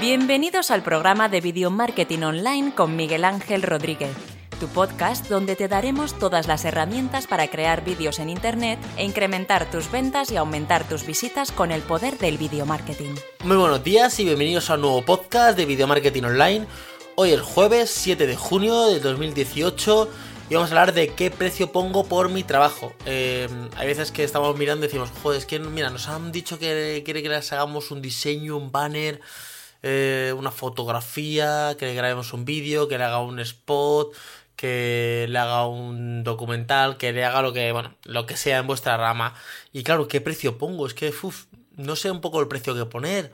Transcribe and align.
Bienvenidos 0.00 0.70
al 0.70 0.82
programa 0.82 1.30
de 1.30 1.40
Video 1.40 1.70
Marketing 1.70 2.18
Online 2.18 2.74
con 2.74 2.96
Miguel 2.96 3.24
Ángel 3.24 3.62
Rodríguez, 3.62 4.14
tu 4.60 4.68
podcast 4.68 5.26
donde 5.28 5.56
te 5.56 5.68
daremos 5.68 6.18
todas 6.18 6.46
las 6.46 6.66
herramientas 6.66 7.26
para 7.26 7.48
crear 7.48 7.82
vídeos 7.82 8.18
en 8.18 8.28
Internet 8.28 8.78
e 8.98 9.04
incrementar 9.04 9.70
tus 9.70 9.90
ventas 9.90 10.30
y 10.30 10.36
aumentar 10.36 10.86
tus 10.86 11.06
visitas 11.06 11.50
con 11.50 11.72
el 11.72 11.80
poder 11.80 12.18
del 12.18 12.36
video 12.36 12.66
marketing. 12.66 13.14
Muy 13.42 13.56
buenos 13.56 13.82
días 13.82 14.20
y 14.20 14.24
bienvenidos 14.24 14.68
a 14.68 14.74
un 14.74 14.82
nuevo 14.82 15.02
podcast 15.02 15.56
de 15.56 15.64
Video 15.64 15.86
Marketing 15.86 16.24
Online. 16.24 16.66
Hoy 17.14 17.30
es 17.30 17.40
jueves 17.40 17.88
7 17.88 18.26
de 18.26 18.36
junio 18.36 18.88
de 18.88 19.00
2018 19.00 20.10
y 20.50 20.54
vamos 20.54 20.70
a 20.70 20.74
hablar 20.74 20.92
de 20.92 21.08
qué 21.14 21.30
precio 21.30 21.72
pongo 21.72 22.04
por 22.04 22.28
mi 22.28 22.44
trabajo. 22.44 22.92
Eh, 23.06 23.48
hay 23.78 23.86
veces 23.86 24.12
que 24.12 24.24
estamos 24.24 24.58
mirando 24.58 24.84
y 24.84 24.88
decimos, 24.88 25.10
joder, 25.22 25.38
es 25.38 25.46
que 25.46 25.58
mira, 25.58 25.88
nos 25.88 26.06
han 26.08 26.32
dicho 26.32 26.58
que 26.58 27.00
quiere 27.02 27.22
que 27.22 27.30
les 27.30 27.50
hagamos 27.54 27.90
un 27.90 28.02
diseño, 28.02 28.58
un 28.58 28.70
banner, 28.70 29.22
eh, 29.88 30.32
una 30.36 30.50
fotografía, 30.50 31.76
que 31.78 31.86
le 31.86 31.94
grabemos 31.94 32.32
un 32.32 32.44
vídeo, 32.44 32.88
que 32.88 32.98
le 32.98 33.04
haga 33.04 33.20
un 33.20 33.38
spot, 33.38 34.12
que 34.56 35.26
le 35.28 35.38
haga 35.38 35.66
un 35.68 36.24
documental, 36.24 36.96
que 36.96 37.12
le 37.12 37.24
haga 37.24 37.40
lo 37.40 37.52
que, 37.52 37.70
bueno, 37.70 37.94
lo 38.02 38.26
que 38.26 38.36
sea 38.36 38.58
en 38.58 38.66
vuestra 38.66 38.96
rama. 38.96 39.34
Y 39.72 39.84
claro, 39.84 40.08
¿qué 40.08 40.20
precio 40.20 40.58
pongo? 40.58 40.88
Es 40.88 40.94
que, 40.94 41.14
uff, 41.22 41.44
no 41.76 41.94
sé 41.94 42.10
un 42.10 42.20
poco 42.20 42.40
el 42.40 42.48
precio 42.48 42.74
que 42.74 42.84
poner. 42.86 43.32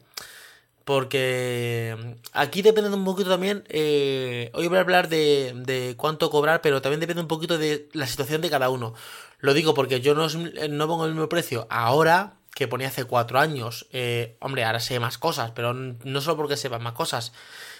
Porque 0.84 2.16
aquí 2.33 2.60
depende 2.60 2.91
un 2.91 3.05
poquito 3.05 3.30
también. 3.30 3.65
Eh, 3.69 4.51
hoy 4.52 4.69
voy 4.69 4.77
a 4.79 4.80
hablar 4.82 5.09
de, 5.09 5.55
de, 5.57 5.95
cuánto 5.96 6.29
cobrar, 6.30 6.60
pero 6.60 6.82
también 6.82 7.01
depende 7.01 7.23
un 7.23 7.29
poquito 7.29 7.57
de 7.57 7.88
la 7.95 8.07
situación 8.07 8.43
de 8.43 8.51
cada 8.51 8.69
uno. 8.69 8.93
Lo 9.38 9.55
digo 9.55 9.73
porque 9.73 10.02
yo 10.02 10.15
no, 10.15 10.29
no 10.29 10.87
pongo 10.87 11.07
el 11.07 11.12
mismo 11.12 11.29
precio 11.30 11.66
ahora 11.71 12.34
que 12.55 12.69
ponía 12.69 12.88
hace 12.88 13.05
cuatro 13.05 13.38
años. 13.38 13.87
Eh, 13.92 14.37
hombre, 14.41 14.65
ahora 14.65 14.80
sé 14.80 15.01
más 15.01 15.19
cosas, 15.19 15.52
pero 15.52 15.74
no 15.74 16.20
solo 16.20 16.37
porque 16.37 16.56
sepa 16.56 16.79
más 16.79 16.93
cosas, 16.95 17.33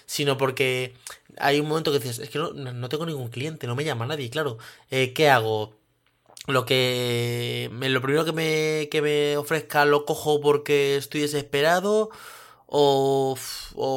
sino 0.07 0.37
porque 0.39 0.95
hay 1.39 1.61
un 1.61 1.69
momento 1.69 1.93
que 1.93 1.99
dices, 1.99 2.19
es 2.19 2.31
que 2.31 2.39
no, 2.39 2.89
tengo 2.89 3.07
ningún 3.07 3.29
cliente, 3.29 3.67
no 3.67 3.77
me 3.77 3.85
llama 3.85 4.07
nadie, 4.07 4.31
claro. 4.31 4.59
Eh, 4.91 5.13
¿Qué 5.13 5.31
hago? 5.31 5.75
Lo 6.47 6.65
que. 6.65 7.71
Lo 7.73 8.03
primero 8.03 8.25
que 8.25 8.33
me, 8.33 8.89
que 8.91 9.01
me 9.03 9.37
ofrezca 9.37 9.85
lo 9.85 10.05
cojo 10.05 10.41
porque 10.41 10.97
estoy 10.97 11.21
desesperado 11.21 12.11
o, 12.75 13.37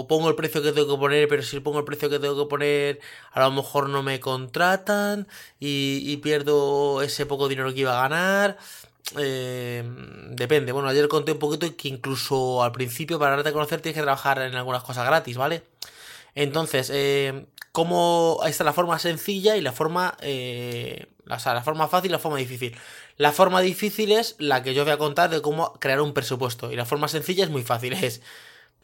pongo 0.09 0.27
el 0.29 0.35
precio 0.35 0.61
que 0.61 0.73
tengo 0.73 0.95
que 0.95 0.99
poner, 0.99 1.27
pero 1.29 1.41
si 1.43 1.61
pongo 1.61 1.79
el 1.79 1.85
precio 1.85 2.09
que 2.09 2.19
tengo 2.19 2.43
que 2.43 2.49
poner, 2.49 2.99
a 3.31 3.39
lo 3.39 3.51
mejor 3.51 3.87
no 3.87 4.03
me 4.03 4.19
contratan 4.19 5.27
y, 5.59 6.17
pierdo 6.17 7.01
ese 7.01 7.25
poco 7.25 7.47
dinero 7.47 7.73
que 7.73 7.81
iba 7.81 7.97
a 7.97 8.09
ganar. 8.09 8.57
Eh, 9.17 9.83
depende. 10.31 10.71
Bueno, 10.71 10.89
ayer 10.89 11.07
conté 11.07 11.33
un 11.33 11.39
poquito 11.39 11.67
que 11.77 11.87
incluso 11.87 12.63
al 12.63 12.71
principio 12.71 13.19
para 13.19 13.35
darte 13.35 13.49
a 13.49 13.53
conocer 13.53 13.81
tienes 13.81 13.95
que 13.95 14.01
trabajar 14.03 14.41
en 14.41 14.55
algunas 14.55 14.83
cosas 14.83 15.05
gratis, 15.05 15.37
¿vale? 15.37 15.63
Entonces, 16.35 16.91
eh, 16.93 17.45
¿cómo 17.71 18.41
está 18.45 18.63
la 18.63 18.73
forma 18.73 18.99
sencilla 18.99 19.57
y 19.57 19.61
la 19.61 19.71
forma, 19.71 20.17
eh, 20.21 21.07
o 21.29 21.39
sea, 21.39 21.53
la 21.53 21.63
forma 21.63 21.87
fácil 21.87 22.11
y 22.11 22.13
la 22.13 22.19
forma 22.19 22.37
difícil? 22.37 22.77
La 23.17 23.31
forma 23.31 23.61
difícil 23.61 24.11
es 24.11 24.35
la 24.39 24.63
que 24.63 24.73
yo 24.73 24.83
voy 24.83 24.93
a 24.93 24.97
contar 24.97 25.29
de 25.29 25.41
cómo 25.41 25.73
crear 25.73 26.01
un 26.01 26.13
presupuesto 26.13 26.71
y 26.71 26.75
la 26.75 26.85
forma 26.85 27.07
sencilla 27.07 27.45
es 27.45 27.49
muy 27.51 27.63
fácil, 27.63 27.93
es 28.03 28.21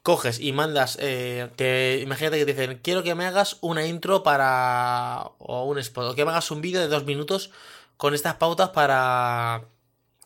coges 0.03 0.39
y 0.39 0.51
mandas, 0.53 0.97
eh, 1.01 2.01
imagínate 2.03 2.39
que 2.39 2.45
te 2.45 2.53
dicen, 2.53 2.79
quiero 2.83 3.03
que 3.03 3.15
me 3.15 3.25
hagas 3.25 3.57
una 3.61 3.85
intro 3.85 4.23
para, 4.23 5.31
o 5.39 5.65
un 5.65 5.77
spot, 5.79 6.11
o 6.11 6.15
que 6.15 6.25
me 6.25 6.31
hagas 6.31 6.51
un 6.51 6.61
vídeo 6.61 6.81
de 6.81 6.87
dos 6.87 7.05
minutos 7.05 7.51
con 7.97 8.15
estas 8.15 8.35
pautas 8.35 8.69
para 8.69 9.65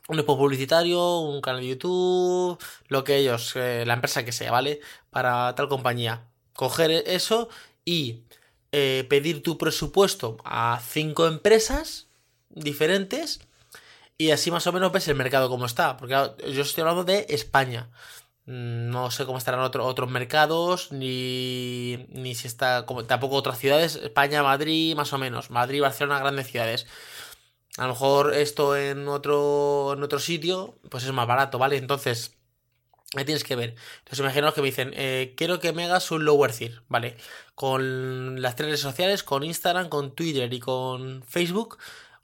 un 0.08 0.20
spot 0.20 0.38
publicitario, 0.38 1.20
un 1.20 1.42
canal 1.42 1.61
de 1.61 1.67
YouTube, 1.70 2.58
lo 2.88 3.03
que 3.03 3.17
ellos, 3.17 3.56
eh, 3.56 3.84
la 3.86 3.95
empresa 3.95 4.25
que 4.25 4.31
sea, 4.31 4.52
¿vale? 4.52 4.80
Para 5.09 5.56
tal 5.56 5.67
compañía. 5.67 6.28
Coger 6.53 6.92
eso 6.92 7.50
y 7.84 8.23
eh, 8.72 9.06
pedir 9.09 9.44
tu 9.44 9.58
presupuesto 9.58 10.38
a 10.45 10.80
cinco 10.83 11.27
empresas 11.27 12.08
diferentes 12.49 13.39
y 14.17 14.32
así 14.32 14.52
más 14.52 14.66
o 14.67 14.71
menos 14.71 14.92
ves 14.92 15.08
el 15.08 15.16
mercado 15.16 15.49
como 15.49 15.66
está. 15.66 15.98
Porque 15.98 16.16
yo 16.52 16.61
estoy 16.61 16.82
hablando 16.82 17.04
de 17.04 17.26
España. 17.30 17.89
Mm, 18.45 18.92
no 18.92 19.11
sé 19.11 19.26
cómo 19.26 19.37
estarán 19.37 19.61
otros 19.61 20.10
mercados, 20.11 20.92
ni, 20.92 22.05
ni 22.10 22.36
si 22.36 22.48
está, 22.48 22.86
como, 22.86 23.04
tampoco 23.05 23.36
otras 23.36 23.58
ciudades, 23.60 23.95
España, 23.95 24.43
Madrid, 24.43 24.95
más 24.95 25.14
o 25.14 25.17
menos, 25.17 25.49
Madrid, 25.49 25.82
Barcelona, 25.82 26.20
grandes 26.20 26.48
ciudades. 26.48 26.86
A 27.77 27.83
lo 27.83 27.89
mejor 27.89 28.33
esto 28.33 28.77
en 28.77 29.08
otro, 29.08 29.93
en 29.93 30.03
otro 30.03 30.19
sitio, 30.19 30.75
pues 30.89 31.03
es 31.03 31.11
más 31.11 31.27
barato, 31.27 31.58
¿vale? 31.59 31.77
Entonces, 31.77 32.37
ahí 33.15 33.25
tienes 33.25 33.43
que 33.43 33.55
ver. 33.55 33.75
Entonces, 33.99 34.19
imaginaos 34.19 34.53
que 34.53 34.61
me 34.61 34.67
dicen, 34.67 34.91
eh, 34.95 35.33
quiero 35.37 35.59
que 35.59 35.73
me 35.73 35.86
hagas 35.86 36.09
un 36.11 36.25
lower 36.25 36.53
tier, 36.53 36.83
¿vale? 36.87 37.17
Con 37.55 38.41
las 38.41 38.55
tres 38.55 38.67
redes 38.67 38.81
sociales, 38.81 39.23
con 39.23 39.43
Instagram, 39.43 39.89
con 39.89 40.15
Twitter 40.15 40.52
y 40.53 40.59
con 40.59 41.23
Facebook. 41.23 41.77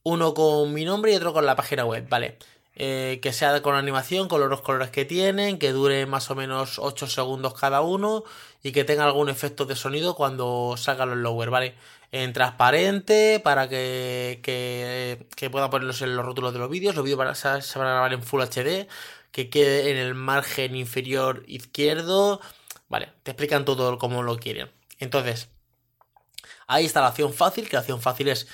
Uno 0.04 0.34
con 0.34 0.74
mi 0.74 0.86
nombre 0.86 1.12
y 1.14 1.16
otro 1.16 1.34
con 1.34 1.46
la 1.46 1.56
página 1.56 1.86
web, 1.86 2.08
¿vale? 2.10 2.38
Eh, 2.76 3.20
que 3.22 3.34
sea 3.34 3.62
con 3.62 3.76
animación, 3.76 4.30
con 4.30 4.50
los 4.50 4.62
colores 4.62 4.92
que 4.92 5.04
tienen, 5.04 5.60
que 5.60 5.74
dure 5.74 6.06
más 6.06 6.32
o 6.32 6.36
menos 6.36 6.80
8 6.80 7.06
segundos 7.08 7.54
cada 7.54 7.82
uno 7.82 8.24
y 8.64 8.72
que 8.72 8.86
tenga 8.86 9.04
algún 9.04 9.28
efecto 9.30 9.66
de 9.66 9.76
sonido 9.76 10.16
cuando 10.16 10.76
salgan 10.78 11.10
los 11.10 11.18
lower, 11.18 11.50
¿vale? 11.50 11.76
En 12.14 12.32
transparente 12.32 13.42
para 13.44 13.68
que, 13.68 14.40
que, 14.42 15.28
que 15.36 15.50
puedan 15.50 15.70
ponerlos 15.70 16.02
en 16.02 16.16
los 16.16 16.26
rótulos 16.26 16.54
de 16.54 16.60
los 16.60 16.70
vídeos, 16.70 16.96
los 16.96 17.04
vídeos 17.04 17.38
se, 17.38 17.80
van 17.80 17.88
a 17.88 17.92
grabar 17.92 18.14
en 18.14 18.24
Full 18.24 18.42
HD, 18.42 18.88
que 19.32 19.50
quede 19.50 19.92
en 19.92 19.98
el 19.98 20.16
margen 20.16 20.76
inferior 20.76 21.44
izquierdo, 21.48 22.40
¿vale? 22.88 23.12
Te 23.24 23.32
explican 23.32 23.66
todo 23.66 23.98
como 23.98 24.24
lo 24.24 24.38
quieren. 24.38 24.72
Entonces, 25.00 25.50
la 26.70 27.08
acción 27.08 27.34
fácil, 27.34 27.68
que 27.68 27.76
la 27.76 27.82
acción 27.82 28.02
fácil 28.02 28.30
es 28.30 28.48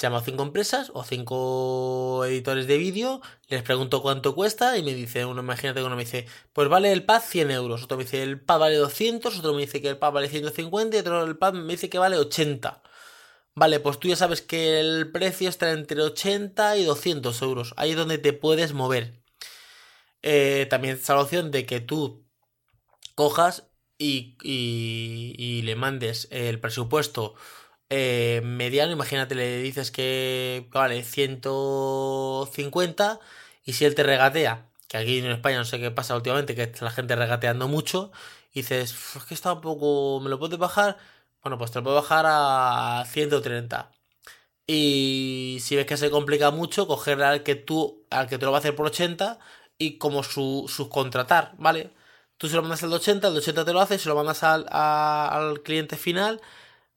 llamo 0.00 0.16
a 0.16 0.22
cinco 0.22 0.42
empresas 0.42 0.90
o 0.94 1.04
cinco 1.04 2.24
editores 2.24 2.66
de 2.66 2.78
vídeo, 2.78 3.20
les 3.48 3.62
pregunto 3.62 4.02
cuánto 4.02 4.34
cuesta 4.34 4.76
y 4.76 4.82
me 4.82 4.94
dice, 4.94 5.24
uno, 5.24 5.42
imagínate 5.42 5.80
que 5.80 5.86
uno 5.86 5.96
me 5.96 6.04
dice, 6.04 6.26
pues 6.52 6.68
vale 6.68 6.92
el 6.92 7.04
pad 7.04 7.22
100 7.22 7.50
euros, 7.50 7.84
otro 7.84 7.96
me 7.96 8.04
dice 8.04 8.22
el 8.22 8.40
pad 8.40 8.58
vale 8.60 8.76
200, 8.76 9.38
otro 9.38 9.54
me 9.54 9.62
dice 9.62 9.80
que 9.80 9.88
el 9.88 9.98
pad 9.98 10.12
vale 10.12 10.28
150 10.28 10.96
y 10.96 11.00
otro 11.00 11.24
el 11.24 11.38
pad 11.38 11.54
me 11.54 11.72
dice 11.72 11.90
que 11.90 11.98
vale 11.98 12.16
80. 12.18 12.82
Vale, 13.54 13.80
pues 13.80 13.98
tú 14.00 14.08
ya 14.08 14.16
sabes 14.16 14.40
que 14.42 14.80
el 14.80 15.12
precio 15.12 15.48
está 15.48 15.72
entre 15.72 16.00
80 16.00 16.78
y 16.78 16.84
200 16.84 17.42
euros, 17.42 17.74
ahí 17.76 17.90
es 17.90 17.96
donde 17.96 18.18
te 18.18 18.32
puedes 18.32 18.72
mover. 18.72 19.22
Eh, 20.22 20.66
también 20.70 20.96
está 20.96 21.14
la 21.14 21.22
opción 21.22 21.50
de 21.50 21.66
que 21.66 21.80
tú 21.80 22.26
cojas 23.14 23.68
y, 23.98 24.36
y, 24.42 25.34
y 25.38 25.62
le 25.62 25.76
mandes 25.76 26.28
el 26.30 26.60
presupuesto 26.60 27.34
eh, 27.94 28.40
mediano, 28.42 28.90
imagínate, 28.92 29.34
le 29.34 29.58
dices 29.58 29.90
que 29.90 30.66
vale 30.72 31.04
150 31.04 33.20
y 33.64 33.74
si 33.74 33.84
él 33.84 33.94
te 33.94 34.02
regatea, 34.02 34.70
que 34.88 34.96
aquí 34.96 35.18
en 35.18 35.26
España 35.26 35.58
no 35.58 35.66
sé 35.66 35.78
qué 35.78 35.90
pasa 35.90 36.16
últimamente, 36.16 36.54
que 36.54 36.72
la 36.80 36.90
gente 36.90 37.14
regateando 37.16 37.68
mucho, 37.68 38.10
y 38.54 38.60
dices, 38.62 38.94
es 39.16 39.24
que 39.24 39.34
está 39.34 39.52
un 39.52 39.60
poco, 39.60 40.20
¿me 40.20 40.30
lo 40.30 40.38
puedes 40.38 40.58
bajar? 40.58 40.96
Bueno, 41.42 41.58
pues 41.58 41.70
te 41.70 41.80
lo 41.80 41.84
puedo 41.84 41.96
bajar 41.96 42.24
a 42.28 43.04
130. 43.08 43.92
Y 44.66 45.58
si 45.60 45.76
ves 45.76 45.86
que 45.86 45.96
se 45.96 46.10
complica 46.10 46.50
mucho, 46.50 46.86
coger 46.86 47.22
al 47.22 47.42
que 47.42 47.56
tú, 47.56 48.06
al 48.10 48.28
que 48.28 48.38
te 48.38 48.44
lo 48.46 48.52
va 48.52 48.58
a 48.58 48.60
hacer 48.60 48.74
por 48.76 48.86
80 48.86 49.38
y 49.78 49.98
como 49.98 50.22
su, 50.22 50.66
subcontratar, 50.68 51.54
¿vale? 51.58 51.90
Tú 52.38 52.48
se 52.48 52.56
lo 52.56 52.62
mandas 52.62 52.82
al 52.84 52.92
80, 52.92 53.28
el 53.28 53.36
80 53.36 53.64
te 53.64 53.72
lo 53.72 53.80
hace, 53.80 53.98
se 53.98 54.08
lo 54.08 54.14
mandas 54.16 54.42
al, 54.44 54.66
al 54.70 55.62
cliente 55.62 55.96
final 55.96 56.40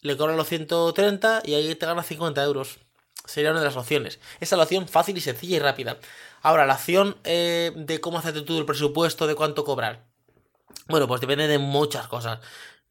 le 0.06 0.18
cobran 0.18 0.38
los 0.38 0.48
130 0.48 1.44
y 1.46 1.54
ahí 1.54 1.76
te 1.76 1.86
ganas 1.86 2.06
50 2.08 2.44
euros. 2.44 2.80
Sería 3.26 3.52
una 3.52 3.60
de 3.60 3.66
las 3.66 3.76
opciones. 3.76 4.20
Esa 4.40 4.56
es 4.56 4.58
la 4.58 4.64
opción 4.64 4.88
fácil 4.88 5.18
y 5.18 5.22
sencilla 5.22 5.58
y 5.58 5.60
rápida. 5.60 5.98
Ahora, 6.42 6.66
la 6.66 6.74
acción 6.74 7.18
eh, 7.24 7.72
de 7.76 8.00
cómo 8.00 8.20
hacerte 8.20 8.42
tú 8.42 8.58
el 8.60 8.66
presupuesto, 8.66 9.26
de 9.26 9.36
cuánto 9.36 9.64
cobrar. 9.64 10.06
Bueno, 10.88 11.08
pues 11.08 11.22
depende 11.22 11.48
de 11.48 11.58
muchas 11.58 12.08
cosas. 12.08 12.40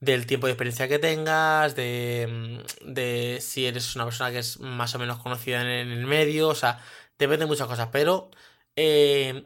Del 0.00 0.26
tiempo 0.26 0.46
de 0.46 0.52
experiencia 0.52 0.88
que 0.88 0.99
tengas, 0.99 1.76
de, 1.76 2.62
de 2.84 3.38
si 3.40 3.67
eres 3.67 3.94
una 3.94 4.05
persona 4.05 4.32
que 4.32 4.40
es 4.40 4.58
más 4.60 4.94
o 4.94 4.99
menos 4.99 5.19
conocida 5.19 5.62
en 5.62 5.90
el 5.90 6.06
medio, 6.06 6.49
o 6.49 6.55
sea, 6.55 6.81
depende 7.19 7.44
de 7.44 7.49
muchas 7.49 7.69
cosas. 7.69 7.88
Pero 7.93 8.31
eh, 8.76 9.44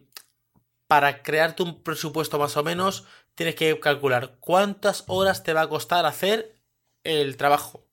para 0.86 1.22
crearte 1.22 1.62
un 1.62 1.82
presupuesto 1.82 2.38
más 2.38 2.56
o 2.56 2.64
menos, 2.64 3.04
tienes 3.34 3.54
que 3.54 3.78
calcular 3.78 4.36
cuántas 4.40 5.04
horas 5.06 5.42
te 5.42 5.52
va 5.52 5.62
a 5.62 5.68
costar 5.68 6.06
hacer 6.06 6.57
el 7.04 7.36
trabajo. 7.36 7.86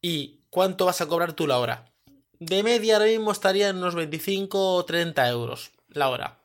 ¿Y 0.00 0.40
cuánto 0.50 0.86
vas 0.86 1.00
a 1.00 1.06
cobrar 1.06 1.32
tú 1.32 1.46
la 1.46 1.58
hora? 1.58 1.92
De 2.40 2.62
media 2.62 2.94
ahora 2.94 3.06
mismo 3.06 3.32
estaría 3.32 3.68
en 3.68 3.78
unos 3.78 3.94
25 3.94 4.74
o 4.74 4.84
30 4.84 5.28
euros 5.28 5.72
la 5.88 6.08
hora. 6.08 6.38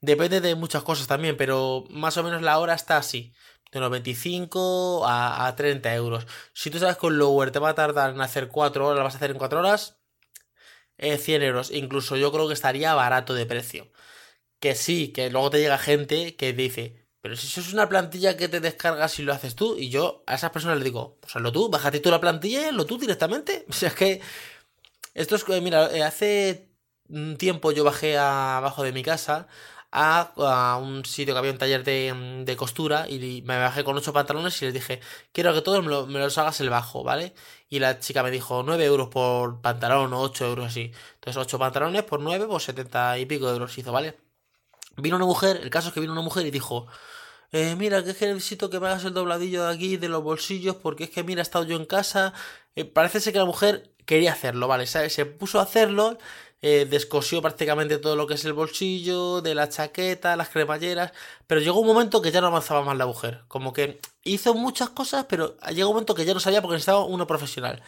Depende 0.00 0.40
de 0.40 0.54
muchas 0.54 0.82
cosas 0.82 1.06
también, 1.06 1.36
pero 1.36 1.84
más 1.90 2.16
o 2.16 2.22
menos 2.22 2.42
la 2.42 2.58
hora 2.58 2.74
está 2.74 2.96
así. 2.96 3.34
De 3.72 3.78
unos 3.78 3.90
25 3.90 5.02
a, 5.06 5.52
30 5.56 5.94
euros. 5.94 6.26
Si 6.52 6.70
tú 6.70 6.78
sabes 6.78 6.96
que 6.96 7.06
un 7.06 7.18
lower 7.18 7.50
te 7.50 7.58
va 7.58 7.70
a 7.70 7.74
tardar 7.74 8.10
en 8.14 8.20
hacer 8.20 8.48
4 8.48 8.86
horas, 8.86 9.02
vas 9.02 9.14
a 9.14 9.16
hacer 9.16 9.30
en 9.30 9.38
4 9.38 9.60
horas, 9.60 9.98
100 10.98 11.42
euros. 11.42 11.70
Incluso 11.70 12.16
yo 12.16 12.32
creo 12.32 12.48
que 12.48 12.54
estaría 12.54 12.94
barato 12.94 13.34
de 13.34 13.46
precio. 13.46 13.90
Que 14.60 14.74
sí, 14.74 15.12
que 15.12 15.30
luego 15.30 15.50
te 15.50 15.60
llega 15.60 15.78
gente 15.78 16.36
que 16.36 16.52
dice, 16.52 17.03
pero 17.24 17.36
si 17.36 17.46
eso 17.46 17.62
es 17.62 17.72
una 17.72 17.88
plantilla 17.88 18.36
que 18.36 18.48
te 18.48 18.60
descargas 18.60 19.18
y 19.18 19.22
lo 19.22 19.32
haces 19.32 19.54
tú, 19.54 19.78
y 19.78 19.88
yo 19.88 20.22
a 20.26 20.34
esas 20.34 20.50
personas 20.50 20.76
les 20.76 20.84
digo, 20.84 21.16
pues 21.22 21.34
hazlo 21.34 21.52
tú, 21.52 21.70
bájate 21.70 22.00
tú 22.00 22.10
la 22.10 22.20
plantilla 22.20 22.60
y 22.60 22.64
hazlo 22.66 22.84
tú 22.84 22.98
directamente. 22.98 23.64
O 23.70 23.72
sea, 23.72 23.88
es 23.88 23.94
que 23.94 24.20
esto 25.14 25.36
es, 25.36 25.48
mira, 25.62 25.90
eh, 25.96 26.02
hace 26.02 26.68
un 27.08 27.38
tiempo 27.38 27.72
yo 27.72 27.82
bajé 27.82 28.18
abajo 28.18 28.82
de 28.82 28.92
mi 28.92 29.02
casa 29.02 29.48
a, 29.90 30.78
un 30.82 31.04
sitio 31.06 31.32
que 31.34 31.38
había 31.38 31.52
un 31.52 31.56
taller 31.58 31.82
de, 31.82 32.56
costura 32.58 33.08
y 33.08 33.40
me 33.46 33.58
bajé 33.58 33.84
con 33.84 33.96
ocho 33.96 34.12
pantalones 34.12 34.60
y 34.60 34.66
les 34.66 34.74
dije, 34.74 35.00
quiero 35.32 35.54
que 35.54 35.62
todos 35.62 35.82
me, 35.82 36.18
los 36.18 36.38
hagas 36.38 36.60
el 36.60 36.68
bajo, 36.68 37.04
¿vale? 37.04 37.34
Y 37.70 37.78
la 37.78 38.00
chica 38.00 38.22
me 38.22 38.30
dijo, 38.30 38.62
9 38.62 38.84
euros 38.84 39.08
por 39.08 39.62
pantalón 39.62 40.12
o 40.12 40.20
8 40.20 40.46
euros 40.46 40.66
así. 40.66 40.92
Entonces 41.14 41.38
8 41.38 41.58
pantalones 41.58 42.02
por 42.02 42.20
9, 42.20 42.46
pues 42.48 42.64
70 42.64 43.18
y 43.18 43.26
pico 43.26 43.46
de 43.46 43.52
euros 43.54 43.78
hizo, 43.78 43.92
¿vale? 43.92 44.23
Vino 44.96 45.16
una 45.16 45.26
mujer, 45.26 45.60
el 45.62 45.70
caso 45.70 45.88
es 45.88 45.94
que 45.94 46.00
vino 46.00 46.12
una 46.12 46.22
mujer 46.22 46.46
y 46.46 46.50
dijo, 46.50 46.86
eh, 47.52 47.76
mira, 47.76 48.02
que 48.02 48.10
es 48.10 48.16
que 48.16 48.26
necesito 48.26 48.68
que 48.70 48.80
me 48.80 48.88
hagas 48.88 49.04
el 49.04 49.14
dobladillo 49.14 49.64
de 49.64 49.72
aquí, 49.72 49.96
de 49.96 50.08
los 50.08 50.22
bolsillos, 50.22 50.76
porque 50.76 51.04
es 51.04 51.10
que 51.10 51.22
mira, 51.22 51.40
he 51.40 51.42
estado 51.42 51.64
yo 51.64 51.76
en 51.76 51.86
casa. 51.86 52.32
Eh, 52.74 52.84
parece 52.84 53.20
ser 53.20 53.32
que 53.32 53.38
la 53.38 53.44
mujer 53.44 53.92
quería 54.06 54.32
hacerlo, 54.32 54.68
¿vale? 54.68 54.86
Se 54.86 55.26
puso 55.26 55.60
a 55.60 55.62
hacerlo, 55.62 56.18
eh, 56.62 56.86
descosió 56.88 57.40
prácticamente 57.42 57.98
todo 57.98 58.16
lo 58.16 58.26
que 58.26 58.34
es 58.34 58.44
el 58.44 58.54
bolsillo, 58.54 59.40
de 59.40 59.54
la 59.54 59.68
chaqueta, 59.68 60.36
las 60.36 60.48
cremalleras, 60.48 61.12
pero 61.46 61.60
llegó 61.60 61.80
un 61.80 61.86
momento 61.86 62.22
que 62.22 62.32
ya 62.32 62.40
no 62.40 62.48
avanzaba 62.48 62.82
más 62.82 62.96
la 62.96 63.06
mujer. 63.06 63.42
Como 63.48 63.72
que 63.72 64.00
hizo 64.24 64.54
muchas 64.54 64.90
cosas, 64.90 65.26
pero 65.28 65.56
llegó 65.70 65.90
un 65.90 65.94
momento 65.94 66.14
que 66.14 66.24
ya 66.24 66.34
no 66.34 66.40
sabía 66.40 66.60
porque 66.62 66.74
necesitaba 66.74 67.04
uno 67.04 67.26
profesional. 67.26 67.82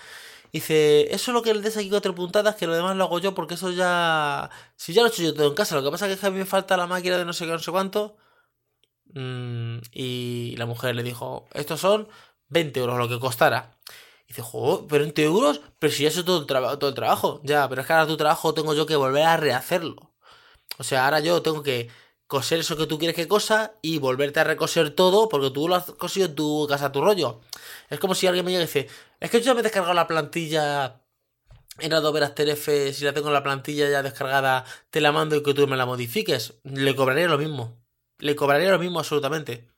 Dice, 0.53 1.13
eso 1.15 1.31
es 1.31 1.35
lo 1.35 1.43
que 1.43 1.55
le 1.55 1.61
des 1.61 1.77
aquí 1.77 1.91
cuatro 1.91 2.15
puntadas, 2.15 2.57
que 2.57 2.67
lo 2.67 2.75
demás 2.75 2.97
lo 2.97 3.05
hago 3.05 3.19
yo, 3.19 3.35
porque 3.35 3.55
eso 3.55 3.71
ya... 3.71 4.51
Si 4.77 4.93
ya 4.93 5.03
lo 5.03 5.09
he 5.09 5.11
hecho 5.11 5.23
yo 5.23 5.35
todo 5.35 5.49
en 5.49 5.55
casa, 5.55 5.75
lo 5.77 5.83
que 5.83 5.91
pasa 5.91 6.11
es 6.11 6.19
que 6.19 6.27
a 6.27 6.31
mí 6.31 6.39
me 6.39 6.47
falta 6.47 6.77
la 6.77 6.87
máquina 6.87 7.19
de 7.19 7.25
no 7.25 7.33
sé 7.33 7.47
qué, 7.47 7.53
no 7.53 7.59
sé 7.59 7.71
cuánto. 7.71 8.17
Mm, 9.15 9.79
y 9.93 10.55
la 10.57 10.67
mujer 10.67 10.95
le 10.95 11.03
dijo, 11.03 11.47
estos 11.55 11.81
son 11.81 12.09
20 12.49 12.81
euros, 12.81 12.99
lo 12.99 13.09
que 13.09 13.21
costara. 13.21 13.79
Y 14.27 14.29
dice, 14.29 14.43
joder, 14.43 14.87
pero 14.89 15.05
20 15.05 15.23
euros, 15.25 15.61
pero 15.79 15.93
si 15.93 16.03
ya 16.05 16.09
es 16.09 16.25
todo 16.25 16.41
el, 16.41 16.47
todo 16.47 16.89
el 16.89 16.95
trabajo. 16.95 17.41
Ya, 17.45 17.69
pero 17.69 17.83
es 17.83 17.87
que 17.87 17.93
ahora 17.93 18.07
tu 18.07 18.17
trabajo 18.17 18.55
tengo 18.55 18.75
yo 18.75 18.87
que 18.87 18.97
volver 18.97 19.25
a 19.25 19.37
rehacerlo. 19.37 20.13
O 20.79 20.85
sea, 20.85 21.05
ahora 21.07 21.21
yo 21.21 21.43
tengo 21.43 21.63
que 21.63 21.89
coser 22.27 22.59
eso 22.61 22.77
que 22.77 22.87
tú 22.87 22.99
quieres 22.99 23.15
que 23.17 23.29
cosa 23.29 23.75
y 23.83 23.99
volverte 23.99 24.41
a 24.41 24.45
recoser 24.45 24.91
todo 24.91 25.29
porque 25.29 25.51
tú 25.51 25.69
lo 25.69 25.77
has 25.77 25.93
cosido 25.93 26.27
en 26.27 26.35
tu 26.35 26.67
casa, 26.69 26.93
tu 26.93 27.01
rollo. 27.01 27.41
Es 27.89 28.01
como 28.01 28.15
si 28.15 28.27
alguien 28.27 28.45
me 28.45 28.51
llega 28.53 28.65
y 28.65 28.67
dice, 28.67 28.89
es 29.21 29.31
que 29.31 29.39
yo 29.39 29.47
ya 29.47 29.55
me 29.55 29.61
he 29.61 29.63
descargado 29.63 29.95
la 29.95 30.07
plantilla 30.07 31.03
en 31.79 31.93
Adobe 31.93 32.25
After 32.25 32.49
Effects, 32.49 32.99
si 32.99 33.05
la 33.05 33.13
tengo 33.13 33.29
en 33.29 33.35
la 33.35 33.43
plantilla 33.43 33.89
ya 33.91 34.03
descargada, 34.03 34.65
te 34.91 35.01
la 35.01 35.13
mando 35.13 35.37
y 35.37 35.43
que 35.43 35.55
tú 35.55 35.67
me 35.67 35.77
la 35.77 35.87
modifiques. 35.87 36.55
Le 36.65 36.95
cobraría 36.97 37.29
lo 37.29 37.39
mismo. 37.39 37.83
Le 38.19 38.35
cobraría 38.35 38.71
lo 38.71 38.79
mismo 38.79 38.99
absolutamente. 38.99 39.69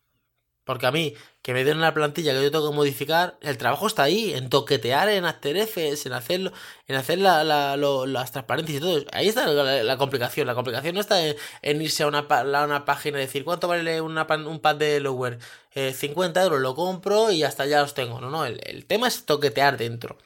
Porque 0.68 0.86
a 0.86 0.92
mí, 0.92 1.14
que 1.40 1.54
me 1.54 1.64
den 1.64 1.78
una 1.78 1.94
plantilla 1.94 2.34
que 2.34 2.42
yo 2.42 2.50
tengo 2.50 2.68
que 2.68 2.76
modificar, 2.76 3.38
el 3.40 3.56
trabajo 3.56 3.86
está 3.86 4.02
ahí, 4.02 4.34
en 4.34 4.50
toquetear 4.50 5.08
en 5.08 5.24
After 5.24 5.56
Effects, 5.56 6.04
en 6.04 6.12
hacerlo, 6.12 6.52
en 6.86 6.96
hacer 6.96 7.18
la, 7.20 7.42
las 7.42 8.32
transparencias 8.32 8.76
y 8.76 8.80
todo. 8.80 9.02
Ahí 9.12 9.28
está 9.28 9.46
la, 9.46 9.96
complicación. 9.96 10.46
La 10.46 10.54
complicación 10.54 10.94
no 10.94 11.00
está 11.00 11.26
en, 11.26 11.80
irse 11.80 12.02
a 12.02 12.06
una, 12.06 12.28
página 12.84 13.16
y 13.16 13.22
decir, 13.22 13.44
¿cuánto 13.44 13.66
vale 13.66 14.02
un 14.02 14.60
pad 14.60 14.76
de 14.76 15.00
lower? 15.00 15.38
50 15.72 16.38
eh, 16.38 16.44
euros 16.44 16.60
lo 16.60 16.74
compro 16.74 17.30
y 17.30 17.44
hasta 17.44 17.64
ya 17.64 17.80
los 17.80 17.94
tengo. 17.94 18.20
No, 18.20 18.28
no, 18.28 18.44
el, 18.44 18.84
tema 18.84 19.08
es 19.08 19.24
toquetear 19.24 19.78
dentro. 19.78 20.18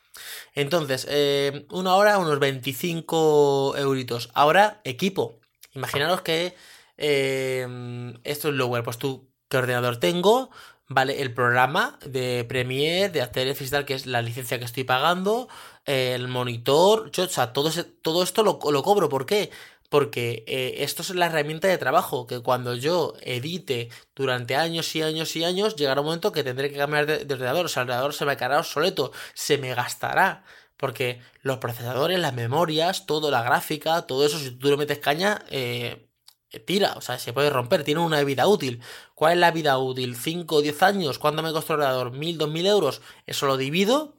Entonces, 0.56 1.06
eh, 1.08 1.66
una 1.70 1.94
hora, 1.94 2.18
unos 2.18 2.40
25 2.40 3.76
euritos. 3.76 4.28
Ahora, 4.34 4.80
equipo. 4.82 5.38
Imaginaros 5.72 6.22
que 6.22 6.56
eh, 6.98 8.12
esto 8.24 8.48
es 8.48 8.54
lower, 8.54 8.82
pues 8.82 8.98
tú 8.98 9.31
qué 9.52 9.58
ordenador 9.58 9.98
tengo, 9.98 10.50
¿vale? 10.88 11.20
El 11.20 11.34
programa 11.34 11.98
de 12.06 12.46
Premiere, 12.48 13.10
de 13.10 13.20
After 13.20 13.46
Effects, 13.46 13.70
tal, 13.70 13.84
que 13.84 13.92
es 13.92 14.06
la 14.06 14.22
licencia 14.22 14.58
que 14.58 14.64
estoy 14.64 14.84
pagando, 14.84 15.46
el 15.84 16.26
monitor, 16.26 17.10
yo, 17.10 17.24
o 17.24 17.28
sea, 17.28 17.52
todo, 17.52 17.68
esto 17.68 18.42
lo, 18.42 18.58
cobro. 18.58 19.10
¿Por 19.10 19.26
qué? 19.26 19.50
Porque 19.90 20.42
eh, 20.46 20.76
esto 20.78 21.02
es 21.02 21.10
la 21.10 21.26
herramienta 21.26 21.68
de 21.68 21.76
trabajo, 21.76 22.26
que 22.26 22.40
cuando 22.40 22.74
yo 22.74 23.12
edite 23.20 23.90
durante 24.16 24.56
años 24.56 24.96
y 24.96 25.02
años 25.02 25.36
y 25.36 25.44
años, 25.44 25.76
llegará 25.76 26.00
un 26.00 26.06
momento 26.06 26.32
que 26.32 26.44
tendré 26.44 26.70
que 26.70 26.78
cambiar 26.78 27.04
de, 27.04 27.34
ordenador. 27.34 27.66
O 27.66 27.68
sea, 27.68 27.82
el 27.82 27.90
ordenador 27.90 28.14
se 28.14 28.24
me 28.24 28.38
quedará 28.38 28.58
obsoleto, 28.58 29.12
se 29.34 29.58
me 29.58 29.74
gastará. 29.74 30.44
Porque 30.78 31.20
los 31.42 31.58
procesadores, 31.58 32.18
las 32.18 32.32
memorias, 32.32 33.04
todo, 33.04 33.30
la 33.30 33.42
gráfica, 33.42 34.02
todo 34.02 34.24
eso, 34.24 34.38
si 34.38 34.52
tú 34.52 34.70
le 34.70 34.78
metes 34.78 34.98
caña, 34.98 35.44
eh, 35.50 36.08
tira, 36.60 36.94
o 36.96 37.00
sea, 37.00 37.18
se 37.18 37.32
puede 37.32 37.50
romper, 37.50 37.84
tiene 37.84 38.00
una 38.00 38.22
vida 38.24 38.46
útil. 38.46 38.80
¿Cuál 39.14 39.34
es 39.34 39.38
la 39.38 39.50
vida 39.50 39.78
útil? 39.78 40.16
¿5 40.16 40.46
o 40.52 40.62
10 40.62 40.82
años? 40.82 41.18
¿Cuánto 41.18 41.42
me 41.42 41.52
costó 41.52 41.74
el 41.74 41.80
ordenador? 41.80 42.12
¿1000, 42.12 42.36
2000 42.36 42.66
euros? 42.66 43.00
Eso 43.26 43.46
lo 43.46 43.56
divido 43.56 44.14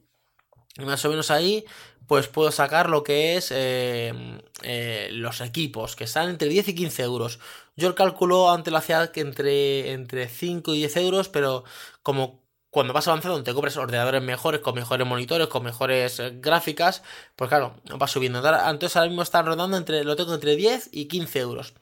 y 0.77 0.85
más 0.85 1.03
o 1.05 1.09
menos 1.09 1.29
ahí 1.31 1.65
pues 2.07 2.27
puedo 2.27 2.51
sacar 2.51 2.89
lo 2.89 3.03
que 3.03 3.37
es 3.37 3.51
eh, 3.51 4.13
eh, 4.61 5.09
los 5.11 5.41
equipos, 5.41 5.95
que 5.95 6.03
están 6.03 6.29
entre 6.29 6.49
10 6.49 6.69
y 6.69 6.75
15 6.75 7.03
euros. 7.03 7.39
Yo 7.75 7.87
el 7.87 7.95
cálculo 7.95 8.51
antes 8.51 8.71
lo 8.71 8.77
hacía 8.77 9.09
entre, 9.15 9.93
entre 9.93 10.27
5 10.27 10.73
y 10.73 10.79
10 10.79 10.97
euros, 10.97 11.29
pero 11.29 11.63
como 12.01 12.43
cuando 12.69 12.91
vas 12.91 13.07
avanzando 13.07 13.41
te 13.43 13.53
compras 13.53 13.77
ordenadores 13.77 14.21
mejores, 14.21 14.61
con 14.61 14.75
mejores 14.75 15.07
monitores, 15.07 15.47
con 15.47 15.63
mejores 15.63 16.19
eh, 16.19 16.33
gráficas, 16.35 17.03
pues 17.35 17.47
claro, 17.47 17.75
va 18.01 18.07
subiendo. 18.07 18.39
Entonces 18.39 18.95
ahora 18.97 19.09
mismo 19.09 19.21
están 19.21 19.45
rodando 19.45 19.77
entre, 19.77 20.03
lo 20.03 20.15
tengo 20.15 20.33
entre 20.33 20.55
10 20.55 20.89
y 20.91 21.05
15 21.07 21.39
euros. 21.39 21.73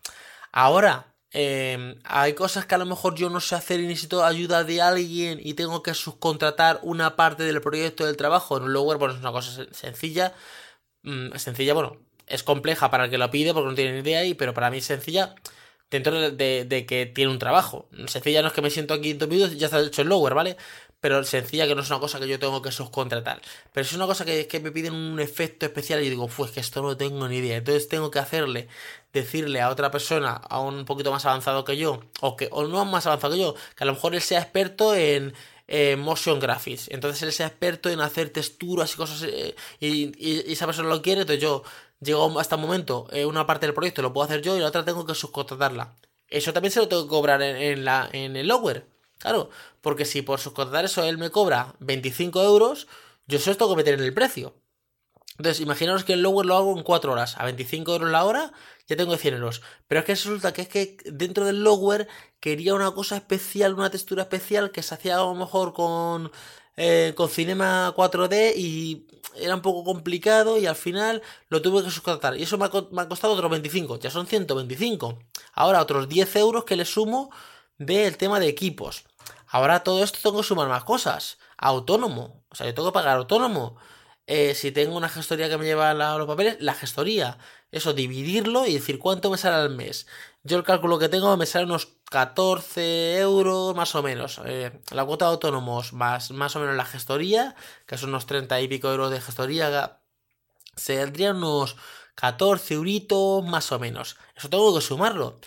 Ahora, 0.52 1.16
em, 1.32 2.00
hay 2.04 2.34
cosas 2.34 2.66
que 2.66 2.76
a 2.76 2.78
lo 2.78 2.86
mejor 2.86 3.16
yo 3.16 3.30
no 3.30 3.40
sé 3.40 3.56
hacer 3.56 3.80
y 3.80 3.88
necesito 3.88 4.24
ayuda 4.26 4.64
de 4.64 4.82
alguien 4.82 5.40
y 5.42 5.54
tengo 5.54 5.82
que 5.84 5.94
subcontratar 5.94 6.80
una 6.84 7.16
parte 7.16 7.44
del 7.44 7.62
proyecto 7.62 8.06
del 8.06 8.18
trabajo 8.18 8.58
en 8.58 8.64
un 8.64 8.74
lower, 8.74 8.98
bueno, 8.98 9.14
es 9.14 9.20
una 9.22 9.32
cosa 9.32 9.66
sencilla. 9.72 10.34
Mm, 11.04 11.36
sencilla, 11.38 11.74
bueno, 11.74 11.98
es 12.28 12.44
compleja 12.44 12.90
para 12.92 13.06
el 13.06 13.12
que 13.12 13.18
lo 13.18 13.32
pide 13.32 13.54
porque 13.54 13.70
no 13.70 13.76
tiene 13.76 13.94
ni 13.94 14.00
idea 14.00 14.20
ahí, 14.20 14.34
pero 14.34 14.54
para 14.54 14.72
mí 14.72 14.78
es 14.80 14.86
sencilla 14.86 15.36
dentro 15.92 16.32
de, 16.32 16.86
que 16.88 17.06
tiene 17.06 17.32
un 17.32 17.40
trabajo. 17.40 17.90
Sencilla 18.08 18.42
no 18.42 18.48
es 18.48 18.54
que 18.54 18.62
me 18.62 18.70
siento 18.72 18.94
aquí 18.94 19.12
en 19.12 19.20
dos 19.20 19.30
minutos 19.30 19.54
y 19.54 19.58
ya 19.58 19.68
está 19.68 19.82
hecho 19.82 20.02
el 20.02 20.08
lower, 20.10 20.34
¿vale? 20.34 20.58
Pero 21.02 21.24
sencilla 21.24 21.68
que 21.68 21.76
no 21.76 21.82
es 21.82 21.90
una 21.90 22.00
cosa 22.00 22.20
que 22.20 22.28
yo 22.28 22.40
tengo 22.40 22.62
que 22.62 22.72
subcontratar. 22.72 23.42
Pero 23.74 23.86
es 23.86 23.94
una 23.94 24.06
cosa 24.06 24.24
que, 24.24 24.48
que 24.48 24.60
me 24.60 24.72
piden 24.72 24.94
un 24.94 25.20
efecto 25.20 25.66
especial 25.66 26.04
y 26.04 26.10
digo, 26.10 26.28
pues 26.28 26.52
que 26.52 26.60
esto 26.60 26.82
no 26.84 26.96
tengo 26.96 27.28
ni 27.28 27.38
idea. 27.38 27.58
Entonces 27.58 27.90
tengo 27.90 28.12
que 28.12 28.20
hacerle, 28.20 28.68
decirle 29.12 29.62
a 29.62 29.70
otra 29.70 29.92
persona, 29.92 30.34
a 30.34 30.60
un 30.60 30.86
poquito 30.86 31.12
más 31.12 31.26
avanzado 31.26 31.66
que 31.66 31.76
yo, 31.76 32.02
o 32.22 32.36
que 32.36 32.50
o 32.52 32.64
no 32.68 32.86
más 32.86 33.08
avanzado 33.08 33.34
que 33.34 33.40
yo, 33.40 33.56
que 33.76 33.84
a 33.84 33.88
lo 33.88 33.94
mejor 33.94 34.16
él 34.16 34.22
sea 34.22 34.42
experto 34.42 34.96
en, 34.96 35.34
motion 35.98 36.40
graphics. 36.40 36.90
Entonces 36.90 37.24
él 37.24 37.32
sea 37.32 37.48
experto 37.48 37.90
en 37.90 38.02
hacer 38.02 38.30
texturas 38.30 38.94
y 38.94 38.98
cosas 38.98 39.24
eh, 39.24 39.56
y, 39.80 40.52
esa 40.52 40.66
persona 40.66 40.90
lo 40.90 41.02
quiere, 41.02 41.22
entonces 41.22 41.42
yo 41.42 41.64
llego 42.02 42.40
hasta 42.40 42.58
un 42.58 42.64
momento, 42.64 43.08
eh, 43.12 43.26
una 43.26 43.46
parte 43.48 43.68
del 43.68 43.74
proyecto 43.74 44.02
lo 44.02 44.12
puedo 44.12 44.26
hacer 44.26 44.42
yo 44.42 44.58
y 44.58 44.60
la 44.60 44.68
otra 44.68 44.84
tengo 44.84 45.06
que 45.06 45.16
subcontratarla. 45.16 45.94
Eso 46.28 46.52
también 46.54 46.72
se 46.72 46.80
lo 46.80 46.88
tengo 46.90 47.04
que 47.04 47.10
cobrar 47.10 47.42
en, 47.42 47.86
la, 47.86 48.10
en 48.12 48.36
el 48.36 48.48
lower. 48.48 48.86
Claro, 49.22 49.50
porque 49.82 50.06
si 50.06 50.22
por 50.22 50.40
subcontratar 50.40 50.86
eso 50.86 51.04
él 51.04 51.18
me 51.18 51.30
cobra 51.30 51.76
25 51.80 52.42
euros, 52.44 52.88
yo 53.28 53.38
eso 53.38 53.56
tengo 53.56 53.72
que 53.72 53.78
meter 53.78 53.94
en 53.96 54.04
el 54.04 54.14
precio. 54.14 54.56
Entonces, 55.38 55.62
imaginaos 55.62 56.04
que 56.04 56.14
el 56.14 56.22
lower 56.22 56.46
lo 56.46 56.56
hago 56.56 56.78
en 56.78 56.84
4 56.84 57.12
horas, 57.12 57.36
a 57.38 57.46
25 57.46 57.94
euros 57.94 58.12
la 58.12 58.26
hora, 58.26 58.52
ya 58.88 58.96
tengo 58.96 59.16
100 59.18 59.36
euros. 59.36 59.62
Pero 59.88 60.00
es 60.00 60.06
que 60.06 60.14
resulta 60.14 60.54
que 60.54 60.62
es 60.64 60.68
que 60.68 60.98
dentro 61.06 61.46
del 61.46 61.64
lower 61.64 62.08
quería 62.40 62.74
una 62.76 62.92
cosa 62.92 63.16
especial, 63.16 63.74
una 63.74 63.90
textura 63.90 64.24
especial 64.24 64.72
que 64.72 64.84
se 64.84 64.94
hacía 64.96 65.16
a 65.16 65.20
lo 65.20 65.34
mejor 65.36 65.74
con, 65.74 66.32
eh, 66.78 67.14
con 67.16 67.30
Cinema 67.30 67.94
4D 67.96 68.54
y 68.56 69.08
era 69.36 69.56
un 69.56 69.62
poco 69.62 69.84
complicado 69.84 70.58
y 70.58 70.66
al 70.66 70.76
final 70.76 71.22
lo 71.50 71.62
tuve 71.62 71.84
que 71.84 71.92
subcontratar. 71.92 72.38
Y 72.38 72.44
eso 72.44 72.58
me 72.58 72.66
ha, 72.66 72.72
me 72.92 73.02
ha 73.02 73.08
costado 73.08 73.34
otros 73.34 73.50
25, 73.52 74.00
ya 74.00 74.12
son 74.12 74.28
125. 74.28 75.18
Ahora 75.54 75.82
otros 75.82 76.10
10 76.10 76.36
euros 76.36 76.66
que 76.66 76.76
le 76.76 76.86
sumo 76.86 77.32
del 77.78 78.18
tema 78.18 78.40
de 78.40 78.48
equipos. 78.48 79.06
Ahora 79.52 79.84
todo 79.84 80.04
esto 80.04 80.20
tengo 80.24 80.42
que 80.42 80.48
sumar 80.48 80.70
más 80.70 80.84
cosas. 80.86 81.38
Autónomo. 81.58 82.44
O 82.50 82.56
sea, 82.56 82.68
yo 82.68 82.74
tengo 82.74 82.90
que 82.90 82.94
pagar 82.94 83.18
autónomo. 83.18 83.78
Eh, 84.28 84.56
si 84.56 84.72
tengo 84.72 84.96
una 84.96 85.10
gestoría 85.10 85.50
que 85.50 85.58
me 85.58 85.66
lleva 85.66 85.94
los 85.94 86.28
papeles, 86.28 86.58
la 86.62 86.74
gestoría. 86.74 87.38
Eso, 87.72 87.94
dividirlo 87.94 88.66
y 88.66 88.74
decir 88.76 88.98
cuánto 89.00 89.30
me 89.30 89.38
sale 89.38 89.56
al 89.58 89.70
mes. 89.72 90.08
Yo 90.44 90.58
el 90.58 90.64
cálculo 90.64 91.00
que 91.00 91.10
tengo 91.10 91.36
me 91.38 91.46
sale 91.46 91.66
unos 91.66 91.88
14 92.10 93.18
euros 93.20 93.76
más 93.76 93.94
o 93.96 94.04
menos. 94.04 94.40
Eh, 94.46 94.72
la 94.92 95.06
cuota 95.06 95.26
de 95.26 95.32
autónomos 95.32 95.94
más, 95.94 96.32
más 96.32 96.56
o 96.56 96.60
menos 96.60 96.76
la 96.78 96.86
gestoría, 96.86 97.56
que 97.86 97.98
son 97.98 98.10
unos 98.10 98.26
30 98.26 98.62
y 98.62 98.68
pico 98.70 98.90
euros 98.90 99.12
de 99.12 99.22
gestoría, 99.22 100.00
saldrían 100.76 101.38
unos 101.38 101.76
14 102.16 102.76
euritos 102.76 103.44
más 103.46 103.72
o 103.72 103.80
menos. 103.80 104.18
Eso 104.36 104.50
tengo 104.50 104.74
que 104.76 104.82
sumarlo. 104.82 105.40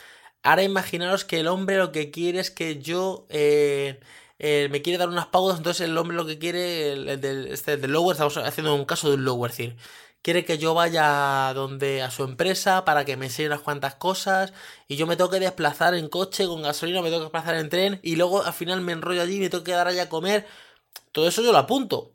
Ahora 0.45 0.63
imaginaros 0.63 1.25
que 1.25 1.41
el 1.41 1.49
hombre 1.49 1.79
lo 1.79 1.91
que 1.91 2.11
quiere 2.11 2.39
es 2.41 2.51
que 2.51 2.79
yo 2.81 3.27
eh, 3.31 3.99
eh, 4.39 4.69
me 4.71 4.83
quiere 4.83 4.99
dar 4.99 5.09
unas 5.09 5.27
pautas, 5.27 5.59
entonces 5.59 5.89
el 5.89 5.97
hombre 5.97 6.17
lo 6.17 6.27
que 6.27 6.39
quiere, 6.39 6.93
el, 6.93 7.21
del, 7.21 7.47
este, 7.49 7.79
del 7.79 7.93
lower, 7.93 8.13
estamos 8.15 8.37
haciendo 8.37 8.75
un 8.75 8.85
caso 8.85 9.09
de 9.09 9.15
un 9.17 9.25
lower, 9.25 9.51
decir, 9.51 9.77
quiere 10.23 10.45
que 10.45 10.59
yo 10.59 10.75
vaya 10.75 11.53
donde 11.55 12.03
a 12.03 12.11
su 12.11 12.25
empresa 12.25 12.85
para 12.85 13.05
que 13.07 13.17
me 13.17 13.27
enseñe 13.27 13.47
unas 13.47 13.61
cuantas 13.63 13.95
cosas 13.95 14.53
y 14.87 14.97
yo 14.97 15.07
me 15.07 15.17
tengo 15.17 15.31
que 15.31 15.41
desplazar 15.41 15.95
en 15.95 16.09
coche 16.09 16.47
con 16.47 16.63
gasolina, 16.63 17.01
me 17.03 17.09
tengo 17.09 17.21
que 17.21 17.25
desplazar 17.27 17.55
en 17.57 17.71
tren 17.71 18.01
y 18.03 18.17
luego 18.17 18.45
al 18.45 18.53
final 18.53 18.81
me 18.83 18.93
enrollo 18.93 19.23
allí 19.23 19.37
y 19.37 19.41
me 19.41 19.51
tengo 19.51 19.65
que 19.65 19.73
dar 19.73 19.89
allá 19.89 20.05
a 20.05 20.09
comer. 20.11 20.47
Todo 21.13 21.29
eso 21.29 21.43
yo 21.43 21.53
lo 21.53 21.59
apunto. 21.59 22.13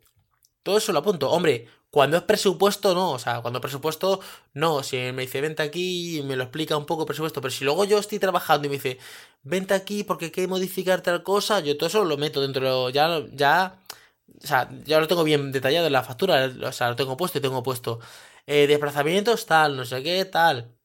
Todo 0.63 0.77
eso 0.77 0.93
lo 0.93 0.99
apunto. 0.99 1.29
Hombre, 1.31 1.67
cuando 1.91 2.17
es 2.17 2.23
presupuesto, 2.23 2.93
no. 2.93 3.11
O 3.11 3.19
sea, 3.19 3.41
cuando 3.41 3.59
es 3.59 3.61
presupuesto, 3.61 4.19
no. 4.53 4.83
Si 4.83 4.97
me 4.97 5.23
dice, 5.23 5.41
vente 5.41 5.63
aquí 5.63 6.19
y 6.19 6.23
me 6.23 6.35
lo 6.35 6.43
explica 6.43 6.77
un 6.77 6.85
poco 6.85 7.05
presupuesto. 7.05 7.41
Pero 7.41 7.51
si 7.51 7.65
luego 7.65 7.85
yo 7.85 7.97
estoy 7.99 8.19
trabajando 8.19 8.67
y 8.67 8.69
me 8.69 8.75
dice, 8.75 8.99
vente 9.43 9.73
aquí 9.73 10.03
porque 10.03 10.25
hay 10.25 10.31
que 10.31 10.47
modificar 10.47 11.01
tal 11.01 11.23
cosa, 11.23 11.59
yo 11.61 11.77
todo 11.77 11.87
eso 11.87 12.03
lo 12.05 12.17
meto 12.17 12.41
dentro. 12.41 12.89
Ya, 12.89 13.21
ya. 13.33 13.79
O 14.43 14.47
sea, 14.47 14.69
ya 14.85 14.99
lo 14.99 15.07
tengo 15.07 15.23
bien 15.23 15.51
detallado 15.51 15.87
en 15.87 15.93
la 15.93 16.03
factura. 16.03 16.51
O 16.63 16.71
sea, 16.71 16.89
lo 16.89 16.95
tengo 16.95 17.17
puesto 17.17 17.39
y 17.39 17.41
tengo 17.41 17.63
puesto. 17.63 17.99
Eh, 18.47 18.67
desplazamientos, 18.67 19.45
tal, 19.45 19.77
no 19.77 19.85
sé 19.85 20.03
qué, 20.03 20.25
tal. 20.25 20.75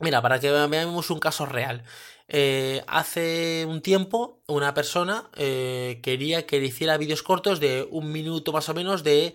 Mira, 0.00 0.20
para 0.22 0.40
que 0.40 0.50
veamos 0.50 1.10
un 1.10 1.20
caso 1.20 1.46
real. 1.46 1.84
Eh, 2.28 2.82
hace 2.86 3.66
un 3.68 3.82
tiempo 3.82 4.42
una 4.46 4.72
persona 4.72 5.28
eh, 5.36 6.00
quería 6.02 6.46
que 6.46 6.58
le 6.58 6.66
hiciera 6.66 6.96
vídeos 6.96 7.22
cortos 7.22 7.60
de 7.60 7.86
un 7.90 8.10
minuto 8.12 8.50
más 8.50 8.68
o 8.70 8.74
menos 8.74 9.04
de 9.04 9.34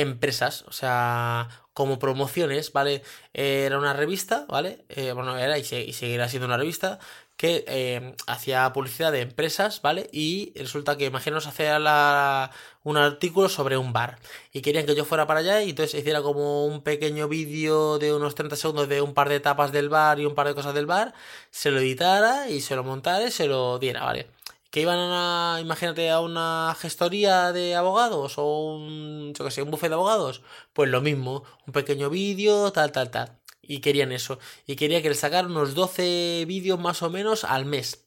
empresas, 0.00 0.64
o 0.68 0.72
sea, 0.72 1.48
como 1.72 1.98
promociones, 1.98 2.72
¿vale? 2.72 3.02
era 3.32 3.78
una 3.78 3.92
revista, 3.92 4.46
¿vale? 4.48 4.84
Eh, 4.88 5.12
bueno, 5.12 5.38
era 5.38 5.58
y, 5.58 5.64
seguirá 5.64 6.28
siendo 6.28 6.46
una 6.46 6.56
revista 6.56 6.98
que 7.36 7.64
eh, 7.68 8.16
hacía 8.26 8.72
publicidad 8.72 9.12
de 9.12 9.20
empresas, 9.20 9.80
¿vale? 9.80 10.10
Y 10.12 10.52
resulta 10.56 10.96
que, 10.96 11.06
imaginaos, 11.06 11.46
hacía 11.46 12.50
un 12.82 12.96
artículo 12.96 13.48
sobre 13.48 13.76
un 13.76 13.92
bar. 13.92 14.18
Y 14.52 14.60
querían 14.60 14.86
que 14.86 14.96
yo 14.96 15.04
fuera 15.04 15.28
para 15.28 15.38
allá 15.40 15.62
y 15.62 15.70
entonces 15.70 16.00
hiciera 16.00 16.20
como 16.20 16.66
un 16.66 16.82
pequeño 16.82 17.28
vídeo 17.28 17.98
de 18.00 18.12
unos 18.12 18.34
30 18.34 18.56
segundos 18.56 18.88
de 18.88 19.00
un 19.00 19.14
par 19.14 19.28
de 19.28 19.36
etapas 19.36 19.70
del 19.70 19.88
bar 19.88 20.18
y 20.18 20.26
un 20.26 20.34
par 20.34 20.48
de 20.48 20.54
cosas 20.56 20.74
del 20.74 20.86
bar, 20.86 21.14
se 21.50 21.70
lo 21.70 21.78
editara 21.78 22.50
y 22.50 22.60
se 22.60 22.74
lo 22.74 22.82
montara 22.82 23.28
y 23.28 23.30
se 23.30 23.46
lo 23.46 23.78
diera, 23.78 24.04
¿vale? 24.04 24.26
Que 24.70 24.80
iban 24.82 24.98
a, 24.98 25.58
imagínate, 25.60 26.10
a 26.10 26.20
una 26.20 26.76
gestoría 26.78 27.52
de 27.52 27.74
abogados 27.74 28.38
o 28.38 28.74
un, 28.74 29.32
yo 29.34 29.64
un 29.64 29.70
buffet 29.70 29.88
de 29.88 29.94
abogados, 29.94 30.42
pues 30.72 30.90
lo 30.90 31.00
mismo, 31.00 31.44
un 31.66 31.72
pequeño 31.72 32.10
vídeo, 32.10 32.70
tal, 32.72 32.92
tal, 32.92 33.10
tal. 33.10 33.38
Y 33.62 33.80
querían 33.80 34.12
eso. 34.12 34.38
Y 34.66 34.76
quería 34.76 35.02
que 35.02 35.08
le 35.10 35.14
sacaran 35.14 35.50
unos 35.50 35.74
12 35.74 36.44
vídeos 36.46 36.78
más 36.78 37.02
o 37.02 37.10
menos 37.10 37.44
al 37.44 37.64
mes. 37.66 38.06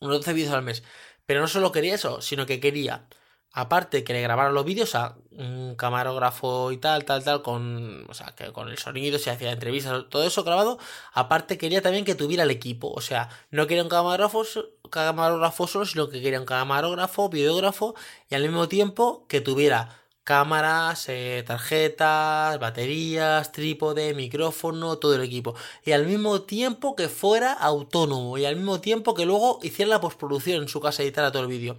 Unos 0.00 0.18
12 0.18 0.32
vídeos 0.32 0.54
al 0.54 0.62
mes. 0.62 0.82
Pero 1.26 1.40
no 1.40 1.48
solo 1.48 1.72
quería 1.72 1.94
eso, 1.94 2.20
sino 2.20 2.46
que 2.46 2.60
quería 2.60 3.08
aparte 3.56 4.04
que 4.04 4.12
le 4.12 4.20
grabaran 4.20 4.52
los 4.52 4.66
vídeos 4.66 4.94
a 4.94 5.16
un 5.30 5.76
camarógrafo 5.76 6.72
y 6.72 6.76
tal, 6.76 7.06
tal, 7.06 7.24
tal, 7.24 7.40
con, 7.40 8.04
o 8.06 8.12
sea, 8.12 8.34
que 8.36 8.52
con 8.52 8.68
el 8.68 8.76
sonido, 8.76 9.18
se 9.18 9.30
hacía 9.30 9.50
entrevistas, 9.50 10.04
todo 10.10 10.24
eso 10.24 10.44
grabado, 10.44 10.78
aparte 11.14 11.56
quería 11.56 11.80
también 11.80 12.04
que 12.04 12.14
tuviera 12.14 12.42
el 12.42 12.50
equipo, 12.50 12.92
o 12.92 13.00
sea, 13.00 13.30
no 13.50 13.66
quería 13.66 13.82
un 13.82 13.88
camarógrafo, 13.88 14.44
camarógrafo 14.90 15.66
solo, 15.66 15.86
sino 15.86 16.08
que 16.08 16.20
quería 16.22 16.40
un 16.40 16.46
camarógrafo, 16.46 17.28
videógrafo, 17.28 17.94
y 18.30 18.34
al 18.34 18.42
mismo 18.42 18.68
tiempo 18.68 19.26
que 19.28 19.40
tuviera 19.40 20.06
cámaras, 20.26 21.08
eh, 21.08 21.44
tarjetas, 21.46 22.58
baterías, 22.58 23.52
trípode, 23.52 24.12
micrófono, 24.12 24.98
todo 24.98 25.14
el 25.14 25.22
equipo. 25.22 25.54
Y 25.84 25.92
al 25.92 26.04
mismo 26.04 26.42
tiempo 26.42 26.96
que 26.96 27.08
fuera 27.08 27.52
autónomo. 27.52 28.36
Y 28.36 28.44
al 28.44 28.56
mismo 28.56 28.80
tiempo 28.80 29.14
que 29.14 29.24
luego 29.24 29.60
hiciera 29.62 29.88
la 29.88 30.00
postproducción 30.00 30.62
en 30.62 30.68
su 30.68 30.80
casa 30.80 31.02
y 31.02 31.06
editara 31.06 31.30
todo 31.30 31.42
el 31.44 31.48
vídeo. 31.48 31.78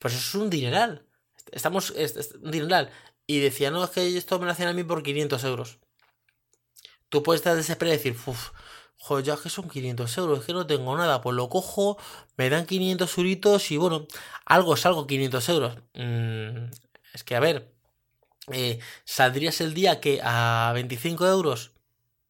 Pues 0.00 0.14
eso 0.14 0.28
es 0.28 0.34
un 0.42 0.50
dineral. 0.50 1.06
Estamos, 1.52 1.92
es, 1.96 2.34
un 2.42 2.50
dineral. 2.50 2.90
Y 3.28 3.38
decía, 3.38 3.70
no, 3.70 3.84
es 3.84 3.90
que 3.90 4.16
esto 4.16 4.40
me 4.40 4.46
lo 4.46 4.52
hacen 4.52 4.66
a 4.66 4.72
mí 4.72 4.82
por 4.82 5.04
500 5.04 5.44
euros. 5.44 5.78
Tú 7.08 7.22
puedes 7.22 7.40
estar 7.40 7.54
desesperado 7.54 7.94
y 7.94 7.98
decir, 7.98 8.16
uff, 8.26 8.50
joder, 8.98 9.24
ya 9.24 9.36
que 9.36 9.48
son 9.48 9.68
500 9.68 10.18
euros, 10.18 10.40
es 10.40 10.44
que 10.44 10.52
no 10.52 10.66
tengo 10.66 10.96
nada, 10.96 11.20
pues 11.20 11.34
lo 11.36 11.48
cojo, 11.48 11.98
me 12.36 12.50
dan 12.50 12.66
500 12.66 13.18
euritos 13.18 13.70
y 13.70 13.76
bueno, 13.76 14.06
algo 14.44 14.74
es 14.74 14.86
algo, 14.86 15.06
500 15.06 15.48
euros. 15.48 15.76
Mm, 15.94 16.70
es 17.14 17.24
que, 17.24 17.36
a 17.36 17.40
ver, 17.40 17.72
eh, 18.52 18.80
¿saldrías 19.04 19.60
el 19.60 19.74
día 19.74 20.00
que 20.00 20.20
a 20.22 20.72
25 20.74 21.26
euros? 21.26 21.72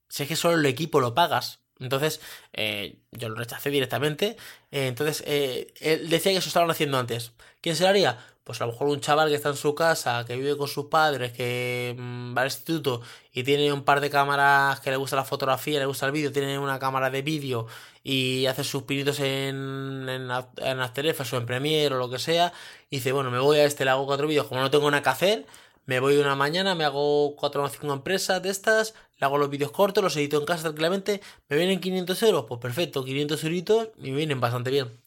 Si 0.09 0.23
es 0.23 0.29
que 0.29 0.37
solo 0.37 0.57
el 0.59 0.67
equipo 0.67 1.01
lo 1.01 1.15
pagas, 1.15 1.61
entonces, 1.81 2.21
eh, 2.53 2.97
yo 3.13 3.29
lo 3.29 3.37
rechacé 3.37 3.71
directamente. 3.71 4.37
Eh, 4.71 4.89
entonces, 4.89 5.23
eh, 5.27 5.73
él 5.81 6.09
decía 6.09 6.33
que 6.33 6.39
eso 6.39 6.49
estaban 6.49 6.71
haciendo 6.71 6.99
antes. 6.99 7.33
¿Quién 7.61 7.77
se 7.77 7.85
lo 7.85 7.91
haría? 7.91 8.19
Pues 8.45 8.61
a 8.63 8.67
lo 8.67 8.73
mejor 8.73 8.89
un 8.89 9.01
chaval 9.01 9.29
que 9.29 9.35
está 9.35 9.51
en 9.51 9.57
su 9.57 9.75
casa, 9.75 10.25
que 10.27 10.35
vive 10.37 10.57
con 10.57 10.69
sus 10.69 10.87
padres, 10.87 11.33
que 11.33 11.95
mm, 11.99 12.37
va 12.37 12.43
al 12.43 12.47
instituto 12.49 13.03
y 13.33 13.45
tiene 13.45 13.73
un 13.73 13.85
par 13.85 14.01
de 14.01 14.11
cámaras 14.11 14.81
que 14.81 14.91
le 14.91 14.97
gusta 14.97 15.17
la 15.17 15.25
fotografía, 15.25 15.79
le 15.79 15.87
gusta 15.87 16.07
el 16.07 16.13
vídeo, 16.13 16.33
tiene 16.33 16.59
una 16.59 16.79
cámara 16.79 17.11
de 17.11 17.23
vídeo 17.23 17.67
y 18.03 18.47
hace 18.47 18.65
sus 18.65 18.85
pinitos 18.85 19.21
en, 19.21 20.09
en, 20.09 20.31
en 20.57 20.81
After 20.81 21.15
o 21.33 21.37
en 21.37 21.47
Premiere 21.47 21.95
o 21.95 21.99
lo 21.99 22.11
que 22.11 22.19
sea. 22.19 22.53
Y 22.91 22.97
dice, 22.97 23.13
bueno, 23.13 23.31
me 23.31 23.39
voy 23.39 23.59
a 23.59 23.65
este, 23.65 23.85
le 23.85 23.91
hago 23.91 24.07
cuatro 24.07 24.27
vídeos, 24.27 24.47
como 24.47 24.63
no 24.63 24.71
tengo 24.71 24.91
nada 24.91 25.03
que 25.03 25.11
hacer, 25.11 25.47
me 25.89 26.01
voy 26.01 26.19
una 26.19 26.37
mañana, 26.37 26.75
me 26.75 26.85
hago 26.85 27.35
cuatro 27.35 27.65
o 27.65 27.69
cinco 27.71 27.95
empresas 27.95 28.43
de 28.43 28.51
estas, 28.51 28.95
le 29.17 29.25
hago 29.25 29.39
los 29.39 29.49
vídeos 29.49 29.73
cortos, 29.73 30.05
los 30.05 30.15
edito 30.19 30.39
en 30.39 30.45
casa 30.45 30.65
tranquilamente, 30.65 31.23
me 31.49 31.57
vienen 31.57 31.81
500 31.81 32.23
euros, 32.25 32.45
pues 32.47 32.61
perfecto, 32.61 33.05
500 33.07 33.43
euritos 33.45 33.89
y 33.97 34.11
me 34.11 34.19
vienen 34.19 34.39
bastante 34.39 34.71
bien. 34.71 35.01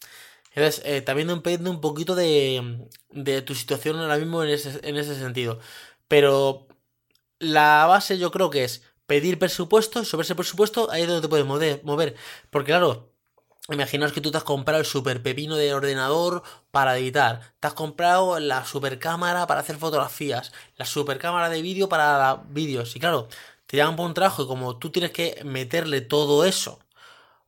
Entonces, 0.54 0.82
eh, 0.84 1.00
también 1.00 1.28
depende 1.28 1.70
un 1.70 1.80
poquito 1.80 2.16
de, 2.16 2.88
de, 3.10 3.42
tu 3.42 3.54
situación 3.54 3.96
ahora 4.00 4.18
mismo 4.18 4.42
en 4.42 4.50
ese, 4.50 4.80
en 4.82 4.96
ese 4.96 5.14
sentido. 5.16 5.60
Pero 6.08 6.66
la 7.38 7.86
base 7.86 8.18
yo 8.18 8.32
creo 8.32 8.50
que 8.50 8.64
es 8.64 8.82
pedir 9.06 9.38
presupuesto, 9.38 10.04
sobre 10.04 10.24
ese 10.24 10.34
presupuesto 10.34 10.90
ahí 10.90 11.02
es 11.02 11.08
donde 11.08 11.22
te 11.22 11.28
puedes 11.28 11.46
mover. 11.46 12.16
Porque 12.50 12.72
claro, 12.72 13.11
Imaginaos 13.68 14.12
que 14.12 14.20
tú 14.20 14.32
te 14.32 14.38
has 14.38 14.44
comprado 14.44 14.80
el 14.80 14.86
super 14.86 15.22
pepino 15.22 15.56
de 15.56 15.72
ordenador 15.72 16.42
para 16.72 16.98
editar. 16.98 17.52
Te 17.60 17.68
has 17.68 17.74
comprado 17.74 18.40
la 18.40 18.64
super 18.64 18.98
cámara 18.98 19.46
para 19.46 19.60
hacer 19.60 19.76
fotografías. 19.76 20.52
La 20.76 20.84
super 20.84 21.18
cámara 21.18 21.48
de 21.48 21.62
vídeo 21.62 21.88
para 21.88 22.42
vídeos. 22.48 22.96
Y 22.96 23.00
claro, 23.00 23.28
te 23.66 23.76
llaman 23.76 23.96
por 23.96 24.06
un 24.06 24.14
trabajo 24.14 24.42
y 24.42 24.46
como 24.48 24.78
tú 24.78 24.90
tienes 24.90 25.12
que 25.12 25.40
meterle 25.44 26.00
todo 26.00 26.44
eso 26.44 26.80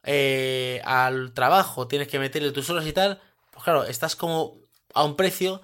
eh, 0.05 0.81
al 0.85 1.33
trabajo, 1.35 1.89
tienes 1.89 2.09
que 2.09 2.19
meterle 2.19 2.53
tus 2.53 2.71
horas 2.71 2.87
y 2.87 2.93
tal, 2.93 3.21
pues 3.51 3.65
claro, 3.65 3.85
estás 3.85 4.17
como 4.17 4.59
a 4.95 5.05
un 5.05 5.17
precio 5.17 5.63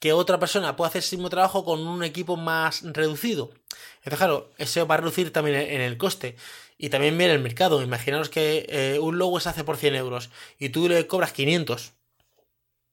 que 0.00 0.12
otra 0.12 0.38
persona 0.40 0.76
puede 0.76 0.88
hacer 0.90 1.00
ese 1.00 1.16
mismo 1.16 1.30
trabajo 1.30 1.64
con 1.64 1.86
un 1.86 2.02
equipo 2.04 2.36
más 2.36 2.82
reducido. 2.84 3.50
Entonces, 3.98 4.18
claro, 4.18 4.50
eso 4.58 4.86
va 4.86 4.94
a 4.96 4.98
reducir 4.98 5.32
también 5.32 5.56
en 5.56 5.80
el 5.82 5.98
coste. 5.98 6.36
Y 6.82 6.88
también 6.88 7.18
viene 7.18 7.34
el 7.34 7.40
mercado. 7.40 7.82
Imaginaos 7.82 8.30
que 8.30 8.64
eh, 8.70 8.98
un 8.98 9.18
logo 9.18 9.38
se 9.38 9.50
hace 9.50 9.64
por 9.64 9.76
100 9.76 9.96
euros 9.96 10.30
y 10.58 10.70
tú 10.70 10.88
le 10.88 11.06
cobras 11.06 11.32
500. 11.32 11.92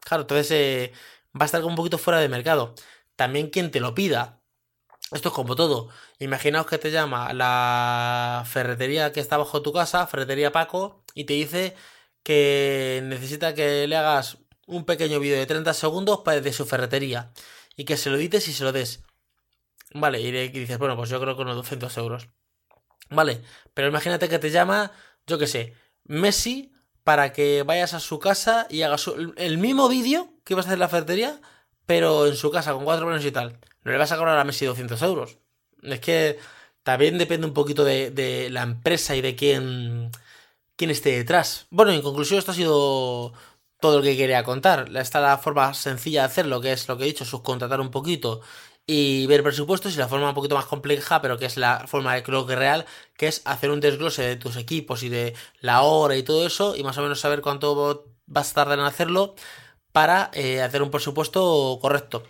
Claro, 0.01 0.23
entonces 0.23 0.51
eh, 0.51 0.93
va 1.33 1.43
a 1.43 1.45
estar 1.45 1.63
un 1.63 1.75
poquito 1.75 1.97
fuera 1.97 2.19
de 2.19 2.27
mercado. 2.27 2.75
También 3.15 3.49
quien 3.49 3.71
te 3.71 3.79
lo 3.79 3.95
pida. 3.95 4.41
Esto 5.13 5.29
es 5.29 5.35
como 5.35 5.55
todo. 5.55 5.89
Imaginaos 6.19 6.67
que 6.67 6.77
te 6.77 6.91
llama 6.91 7.31
la 7.33 8.43
ferretería 8.45 9.13
que 9.13 9.21
está 9.21 9.37
bajo 9.37 9.61
tu 9.61 9.71
casa, 9.71 10.05
ferretería 10.07 10.51
Paco, 10.51 11.03
y 11.13 11.23
te 11.23 11.33
dice 11.35 11.73
que 12.23 13.01
necesita 13.05 13.55
que 13.55 13.87
le 13.87 13.95
hagas 13.95 14.37
un 14.65 14.85
pequeño 14.85 15.19
vídeo 15.21 15.37
de 15.37 15.45
30 15.45 15.73
segundos 15.73 16.23
de 16.25 16.53
su 16.53 16.65
ferretería 16.65 17.31
y 17.77 17.85
que 17.85 17.95
se 17.95 18.09
lo 18.09 18.17
edites 18.17 18.49
y 18.49 18.53
se 18.53 18.65
lo 18.65 18.73
des. 18.73 19.03
Vale, 19.93 20.19
y 20.21 20.31
dices, 20.49 20.77
bueno, 20.77 20.97
pues 20.97 21.09
yo 21.09 21.21
creo 21.21 21.37
que 21.37 21.43
unos 21.43 21.55
200 21.55 21.97
euros. 21.97 22.27
Vale, 23.09 23.41
pero 23.73 23.87
imagínate 23.87 24.29
que 24.29 24.39
te 24.39 24.51
llama, 24.51 24.91
yo 25.25 25.37
qué 25.37 25.47
sé, 25.47 25.73
Messi 26.05 26.71
para 27.03 27.31
que 27.31 27.63
vayas 27.63 27.93
a 27.93 27.99
su 28.01 28.19
casa 28.19 28.67
y 28.69 28.81
hagas 28.81 29.09
el 29.37 29.57
mismo 29.57 29.87
vídeo 29.87 30.33
que 30.43 30.55
vas 30.55 30.65
a 30.65 30.69
hacer 30.69 30.75
en 30.75 30.81
la 30.81 30.89
ferretería, 30.89 31.39
pero 31.85 32.27
en 32.27 32.35
su 32.35 32.51
casa 32.51 32.73
con 32.73 32.83
cuatro 32.83 33.05
menos 33.07 33.23
y 33.23 33.31
tal. 33.31 33.59
No 33.83 33.91
le 33.91 33.97
vas 33.97 34.11
a 34.11 34.17
cobrar 34.17 34.37
a 34.37 34.43
Messi 34.43 34.65
200 34.65 35.01
euros. 35.03 35.37
Es 35.81 36.01
que 36.01 36.37
también 36.83 37.17
depende 37.17 37.47
un 37.47 37.53
poquito 37.53 37.85
de, 37.85 38.11
de 38.11 38.49
la 38.49 38.63
empresa 38.63 39.15
y 39.15 39.21
de 39.21 39.35
quién, 39.35 40.11
quién 40.75 40.91
esté 40.91 41.11
detrás. 41.17 41.67
Bueno, 41.69 41.91
en 41.91 42.01
conclusión, 42.01 42.39
esto 42.39 42.51
ha 42.51 42.55
sido 42.55 43.33
todo 43.79 43.97
lo 43.97 44.03
que 44.03 44.17
quería 44.17 44.43
contar. 44.43 44.89
Esta 44.95 45.19
es 45.19 45.23
la 45.23 45.37
forma 45.37 45.73
sencilla 45.73 46.21
de 46.21 46.27
hacerlo, 46.27 46.61
que 46.61 46.73
es 46.73 46.87
lo 46.87 46.97
que 46.97 47.03
he 47.03 47.07
dicho, 47.07 47.25
subcontratar 47.25 47.79
un 47.81 47.91
poquito 47.91 48.41
y 48.89 49.27
ver 49.27 49.43
presupuestos 49.43 49.93
y 49.93 49.97
la 49.97 50.07
forma 50.07 50.29
un 50.29 50.33
poquito 50.33 50.55
más 50.55 50.65
compleja, 50.65 51.21
pero 51.21 51.37
que 51.37 51.45
es 51.45 51.57
la 51.57 51.85
forma 51.87 52.15
de 52.15 52.23
creo 52.23 52.47
que 52.47 52.55
real, 52.55 52.85
que 53.17 53.27
es 53.27 53.41
hacer 53.43 53.69
un 53.69 53.81
desglose 53.81 54.23
de 54.23 54.35
tus 54.37 54.55
equipos 54.55 55.03
y 55.03 55.09
de 55.09 55.35
la 55.59 55.81
hora 55.81 56.15
y 56.15 56.23
todo 56.23 56.47
eso 56.47 56.75
y 56.75 56.83
más 56.83 56.97
o 56.97 57.01
menos 57.01 57.19
saber 57.19 57.41
cuánto 57.41 58.05
vas 58.25 58.51
a 58.51 58.53
tardar 58.53 58.79
en 58.79 58.85
hacerlo 58.85 59.35
para 59.91 60.31
eh, 60.33 60.61
hacer 60.61 60.81
un 60.81 60.89
presupuesto 60.89 61.77
correcto. 61.81 62.23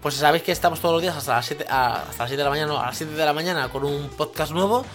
Pues 0.00 0.14
sabéis 0.14 0.44
que 0.44 0.52
estamos 0.52 0.80
todos 0.80 0.92
los 0.92 1.02
días 1.02 1.16
hasta 1.16 1.34
las 1.34 1.46
7, 1.46 1.64
hasta 1.68 2.22
las 2.22 2.28
7 2.28 2.36
de 2.36 2.44
la 2.44 2.50
mañana, 2.50 2.80
a 2.80 2.86
las 2.86 2.96
7 2.96 3.12
de 3.12 3.24
la 3.24 3.32
mañana 3.32 3.68
con 3.70 3.84
un 3.84 4.08
podcast 4.10 4.52
nuevo 4.52 4.86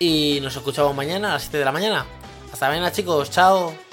y 0.00 0.40
nos 0.42 0.56
escuchamos 0.56 0.94
mañana 0.94 1.30
a 1.30 1.32
las 1.34 1.42
7 1.42 1.58
de 1.58 1.64
la 1.64 1.72
mañana. 1.72 2.04
Hasta 2.52 2.68
mañana 2.68 2.90
chicos, 2.90 3.30
chao. 3.30 3.87